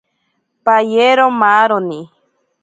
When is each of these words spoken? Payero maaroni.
Payero 0.65 1.25
maaroni. 1.39 1.99